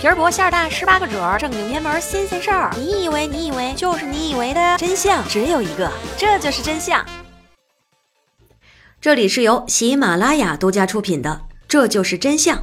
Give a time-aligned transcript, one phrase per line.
[0.00, 2.70] 皮儿薄馅儿大，十八个褶儿，正经偏门新鲜事儿。
[2.74, 7.04] 你以为你以为就是你以为的真相只有一个，这就是真相。
[8.98, 12.56] 这里是由喜马拉雅独家出品的《这就是真相》，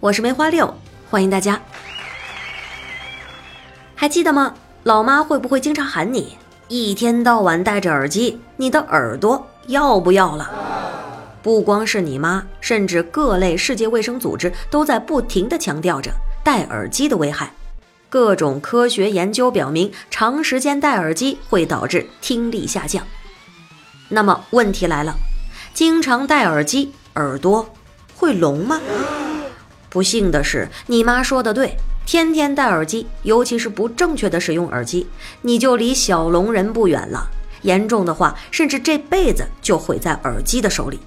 [0.00, 0.74] 我是梅花六，
[1.10, 1.60] 欢迎大家。
[3.94, 4.54] 还记得吗？
[4.84, 6.38] 老妈会不会经常喊你
[6.68, 8.40] 一天到晚戴着耳机？
[8.56, 10.50] 你的耳朵要不要了？
[11.42, 16.10] 不光是你妈，甚至各类世界卫生组织都在不停地强调着
[16.48, 17.52] 戴耳机的危害。
[18.08, 23.06] 各种科学研究表明，长时间戴耳机会导致听力下降。
[24.08, 25.14] 那么问题来了，
[25.74, 27.68] 经常戴耳机，耳朵
[28.16, 28.80] 会聋吗？
[29.90, 31.76] 不幸的是，你妈说的对，
[32.06, 35.06] 天天戴耳机，尤其是不正确的使用耳机，
[35.42, 37.28] 你就离小聋人不远了。
[37.60, 40.98] 严重的话，甚至这辈子就毁在耳机的手里。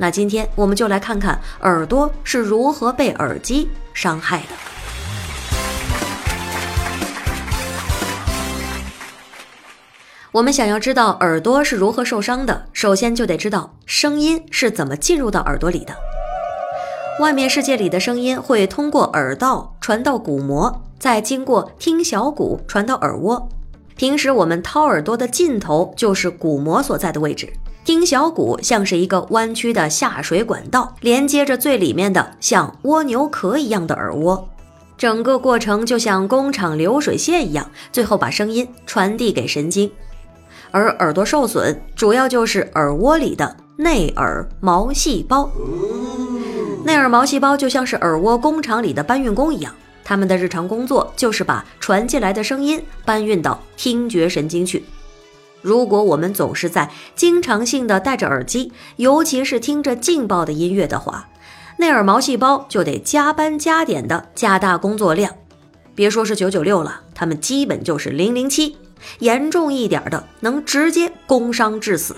[0.00, 4.46] 那今天我们就来看看耳朵是如何被耳机伤害的。
[10.32, 15.94] 我们想要知道耳朵是如何受伤的，首先就得知道声音是怎么进入到耳朵里的。
[17.20, 23.46] 外面世界里的声音会通过耳道传到鼓膜，再经过听小骨传到耳蜗。
[23.96, 27.52] 平时我们掏耳朵的尽头就是鼓膜所在的位置。
[27.84, 34.48] 听小骨像是一个弯曲的下水管道，连接着最里面的像蜗牛壳一样的耳蜗，
[34.98, 39.90] 整个过程就像工厂流水线一样，最后把声音传递给神经。
[40.70, 45.50] 而耳朵受损，主要就是耳蜗里的内耳毛细胞。
[46.84, 54.84] 内耳毛细胞就像是耳蜗工厂里的搬运工一样，他们的日常工作就是把传进来的声音搬运到听觉神经去。
[55.62, 61.28] 如果我们总是在经常性的戴着耳机，尤其是听着劲爆的音乐的话，
[61.76, 65.34] 内耳毛细胞就得加班加点的加大工作量。
[65.94, 68.76] 别说是九九六了，他们基本就是零零七，
[69.18, 72.16] 严重一点的能直接工伤致死。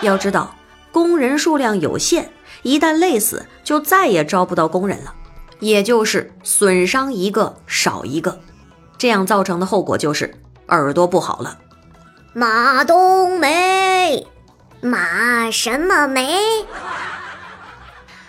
[0.00, 0.54] 要知道，
[0.90, 2.30] 工人数量有限，
[2.62, 5.14] 一旦累死，就再也招不到工人了，
[5.60, 8.40] 也就是损伤一个少一个，
[8.98, 10.34] 这样造成的后果就是
[10.68, 11.58] 耳朵不好了。
[12.34, 14.26] 马冬梅，
[14.80, 16.40] 马什么梅？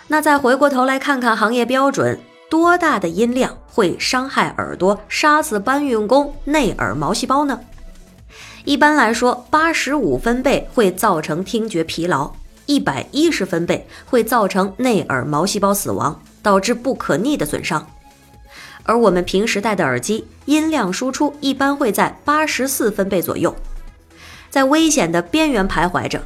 [0.08, 2.20] 那再回过头来看看行业标准，
[2.50, 7.58] 多大的音量会伤害耳朵，杀死搬运工内耳毛细胞呢？
[8.66, 12.30] 一般来说，八十五分贝会造成听觉疲劳，
[12.66, 17.86] 一百一十分贝会造成内耳毛细胞死亡，导致不可逆的损伤。
[18.82, 23.56] 而我们平时戴的耳机，音量输出一般会在八十四分贝左右。
[24.54, 26.22] 在危险的边缘徘徊着，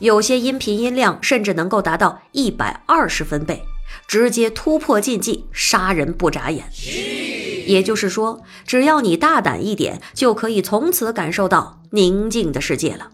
[0.00, 3.62] 有些音频音量甚至能够达到一百二十分贝，
[4.08, 6.64] 直接突破禁忌，杀人不眨眼。
[7.68, 13.10] 也就是说，只要你大胆一点，就可以从此感受到宁静的世界了。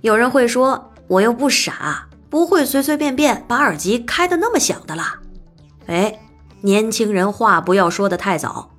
[0.00, 5.18] 有人会说，我又不傻，不会随随便便把耳机开得那么响的啦。
[5.84, 6.18] 哎，
[6.62, 8.70] 年轻人话不要说的太早，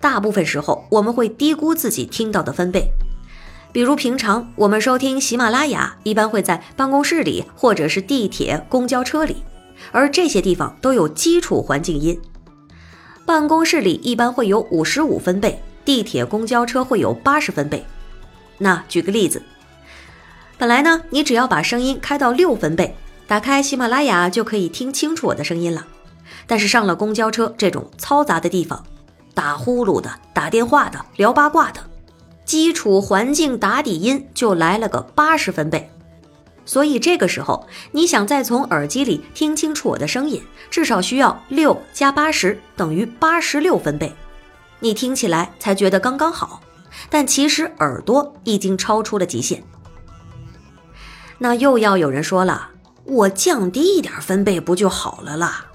[0.00, 2.90] 大部分时候我们会低估自己听到的分贝。
[3.78, 9.36] 比如平常我们收听喜马拉雅，一般会在办公室里或者是地铁、公交车里，
[9.92, 12.20] 而这些地方都有基础环境音。
[13.24, 17.86] 办公室里一般会有五十五分贝，地铁、公交车会有八十分贝。
[18.58, 19.40] 那举个例子，
[20.58, 22.96] 本来呢，你只要把声音开到六分贝，
[23.28, 25.86] 打开喜马拉雅就可以听清楚我的声音了。
[26.48, 28.84] 但是上了公交车这种嘈杂的地方，
[29.34, 31.87] 打呼噜的、打电话的、聊八卦的。
[32.48, 35.90] 基础环境打底音就来了个八十分贝，
[36.64, 44.14] 所以这个时候你想再从耳机里听清楚我的声音，至少需要六加八十等于八十六分贝，
[44.80, 46.62] 你听起来才觉得刚刚好。
[47.10, 49.62] 但其实耳朵已经超出了极限。
[51.36, 52.70] 那又要有人说了，
[53.04, 55.66] 我降低一点分贝不就好了啦？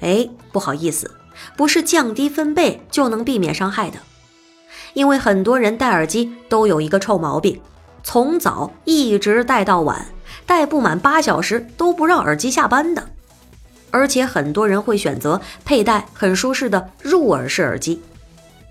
[0.00, 1.08] 哎，不好意思，
[1.56, 4.00] 不是降低分贝就能避免伤害的。
[4.94, 7.60] 因为很多人戴耳机都有一个臭毛病，
[8.02, 10.06] 从早一直戴到晚，
[10.46, 13.08] 戴不满八小时都不让耳机下班的。
[13.90, 18.00] 而且很多人会选择佩戴很舒适的入耳式耳机。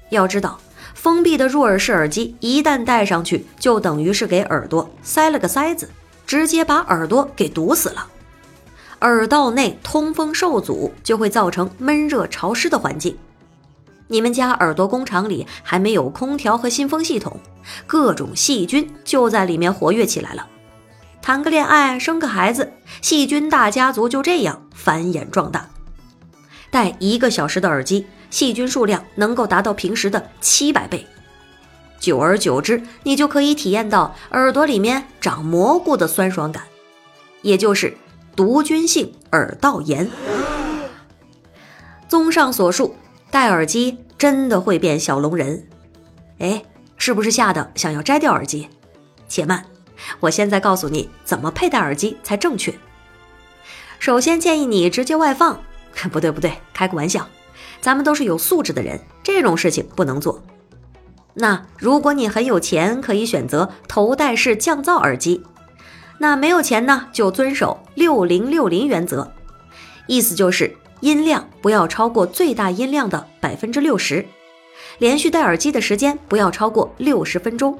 [0.09, 0.59] 要知道，
[0.93, 5.89] 封闭的入耳式耳机一旦戴上去，就等于是给耳朵塞了个塞子，
[6.25, 8.07] 直接把耳朵给堵死了。
[9.01, 13.17] 耳道内通风受阻，就会造成闷热潮湿的环境。
[14.11, 17.39] 你们家耳朵工厂里还没有空调和新风系统，
[17.85, 20.47] 各种细菌就在里面活跃起来了。
[21.21, 22.73] 谈个恋爱，生个孩子，
[23.03, 25.69] 细菌大家族就这样繁衍壮大。
[26.71, 31.05] 戴一个小时的耳机，细菌数量能够达到平时的七百倍。
[31.99, 36.63] 久而久之，你就可以体验到耳朵里面长蘑菇的酸爽感，
[37.43, 37.95] 也就是
[38.35, 40.09] 毒菌性耳道炎。
[42.07, 42.95] 综上所述，
[43.31, 45.67] 戴耳机真的会变小龙人。
[46.39, 46.63] 哎，
[46.97, 48.67] 是不是吓得想要摘掉耳机？
[49.27, 49.65] 且慢，
[50.19, 52.73] 我现在告诉你怎么佩戴耳机才正确。
[53.99, 55.61] 首先建议你直接外放，
[56.11, 57.27] 不对不对，开个玩笑，
[57.81, 60.41] 咱们都是有素质的人，这种事情不能做。
[61.35, 65.43] 那如果你很有钱，可以选择头戴式降噪耳机。
[66.17, 69.31] 那没有钱呢，就遵守六零六零原则，
[70.07, 74.25] 意思就是音量不要超过最大音量的百分之六十，
[74.97, 77.77] 连续戴耳机的时间不要超过六十分钟。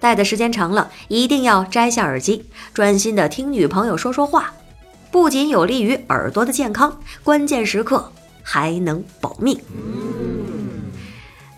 [0.00, 4.52] 戴的时间长了，一定要摘下耳机，专心的听女朋友说说话，
[5.10, 8.12] 不仅有利于耳朵的健康，关键时刻
[8.42, 9.58] 还能保命。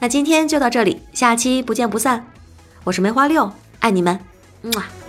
[0.01, 2.27] 那今天就到这里，下期不见不散。
[2.85, 4.19] 我是梅花六，爱你们，
[4.63, 5.00] 么。